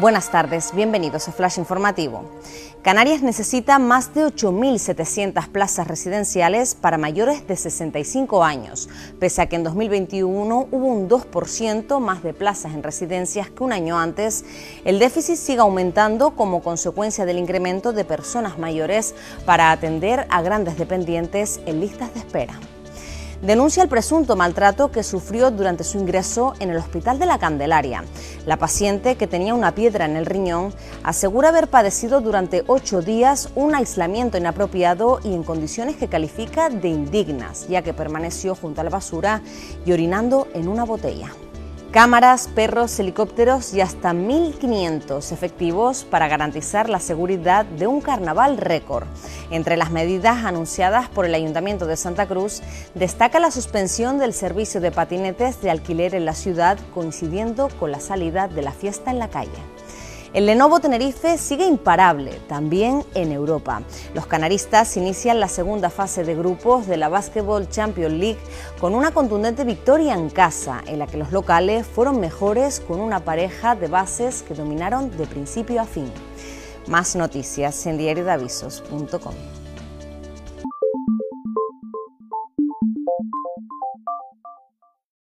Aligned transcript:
Buenas 0.00 0.30
tardes, 0.30 0.74
bienvenidos 0.74 1.28
a 1.28 1.32
Flash 1.32 1.58
Informativo. 1.58 2.24
Canarias 2.80 3.20
necesita 3.20 3.78
más 3.78 4.14
de 4.14 4.24
8.700 4.24 5.48
plazas 5.48 5.86
residenciales 5.86 6.74
para 6.74 6.96
mayores 6.96 7.46
de 7.46 7.54
65 7.54 8.42
años, 8.42 8.88
pese 9.18 9.42
a 9.42 9.46
que 9.50 9.56
en 9.56 9.62
2021 9.62 10.68
hubo 10.70 10.86
un 10.86 11.06
2% 11.06 12.00
más 12.00 12.22
de 12.22 12.32
plazas 12.32 12.72
en 12.72 12.82
residencias 12.82 13.50
que 13.50 13.62
un 13.62 13.74
año 13.74 13.98
antes. 13.98 14.46
El 14.86 14.98
déficit 14.98 15.36
sigue 15.36 15.60
aumentando 15.60 16.30
como 16.30 16.62
consecuencia 16.62 17.26
del 17.26 17.36
incremento 17.36 17.92
de 17.92 18.06
personas 18.06 18.58
mayores 18.58 19.14
para 19.44 19.70
atender 19.70 20.26
a 20.30 20.40
grandes 20.40 20.78
dependientes 20.78 21.60
en 21.66 21.78
listas 21.78 22.14
de 22.14 22.20
espera 22.20 22.58
denuncia 23.42 23.82
el 23.82 23.88
presunto 23.88 24.36
maltrato 24.36 24.90
que 24.90 25.02
sufrió 25.02 25.50
durante 25.50 25.84
su 25.84 25.98
ingreso 25.98 26.54
en 26.60 26.70
el 26.70 26.76
Hospital 26.76 27.18
de 27.18 27.26
la 27.26 27.38
Candelaria. 27.38 28.04
La 28.46 28.56
paciente, 28.56 29.16
que 29.16 29.26
tenía 29.26 29.54
una 29.54 29.74
piedra 29.74 30.06
en 30.06 30.16
el 30.16 30.26
riñón, 30.26 30.72
asegura 31.02 31.50
haber 31.50 31.68
padecido 31.68 32.20
durante 32.20 32.64
ocho 32.66 33.02
días 33.02 33.50
un 33.54 33.74
aislamiento 33.74 34.38
inapropiado 34.38 35.20
y 35.22 35.34
en 35.34 35.42
condiciones 35.42 35.96
que 35.96 36.08
califica 36.08 36.70
de 36.70 36.88
indignas, 36.88 37.68
ya 37.68 37.82
que 37.82 37.92
permaneció 37.92 38.54
junto 38.54 38.80
a 38.80 38.84
la 38.84 38.90
basura 38.90 39.42
y 39.84 39.92
orinando 39.92 40.48
en 40.54 40.68
una 40.68 40.84
botella. 40.84 41.30
Cámaras, 41.90 42.46
perros, 42.46 43.00
helicópteros 43.00 43.74
y 43.74 43.80
hasta 43.80 44.12
1.500 44.12 45.32
efectivos 45.32 46.04
para 46.04 46.28
garantizar 46.28 46.88
la 46.88 47.00
seguridad 47.00 47.64
de 47.64 47.88
un 47.88 48.00
carnaval 48.00 48.58
récord. 48.58 49.08
Entre 49.50 49.76
las 49.76 49.90
medidas 49.90 50.44
anunciadas 50.44 51.08
por 51.08 51.26
el 51.26 51.34
Ayuntamiento 51.34 51.86
de 51.86 51.96
Santa 51.96 52.28
Cruz 52.28 52.62
destaca 52.94 53.40
la 53.40 53.50
suspensión 53.50 54.20
del 54.20 54.34
servicio 54.34 54.80
de 54.80 54.92
patinetes 54.92 55.60
de 55.62 55.70
alquiler 55.72 56.14
en 56.14 56.26
la 56.26 56.34
ciudad 56.34 56.78
coincidiendo 56.94 57.68
con 57.80 57.90
la 57.90 57.98
salida 57.98 58.46
de 58.46 58.62
la 58.62 58.70
fiesta 58.70 59.10
en 59.10 59.18
la 59.18 59.28
calle. 59.28 59.50
El 60.32 60.46
Lenovo 60.46 60.78
Tenerife 60.78 61.38
sigue 61.38 61.66
imparable, 61.66 62.30
también 62.46 63.04
en 63.14 63.32
Europa. 63.32 63.82
Los 64.14 64.26
canaristas 64.26 64.96
inician 64.96 65.40
la 65.40 65.48
segunda 65.48 65.90
fase 65.90 66.22
de 66.22 66.36
grupos 66.36 66.86
de 66.86 66.96
la 66.96 67.08
Basketball 67.08 67.68
Champions 67.68 68.14
League 68.14 68.38
con 68.80 68.94
una 68.94 69.10
contundente 69.10 69.64
victoria 69.64 70.14
en 70.14 70.30
casa, 70.30 70.82
en 70.86 71.00
la 71.00 71.08
que 71.08 71.16
los 71.16 71.32
locales 71.32 71.84
fueron 71.84 72.20
mejores 72.20 72.78
con 72.78 73.00
una 73.00 73.24
pareja 73.24 73.74
de 73.74 73.88
bases 73.88 74.42
que 74.42 74.54
dominaron 74.54 75.16
de 75.16 75.26
principio 75.26 75.80
a 75.80 75.84
fin. 75.84 76.12
Más 76.86 77.16
noticias 77.16 77.84
en 77.86 77.98
diariodavisos.com. 77.98 79.34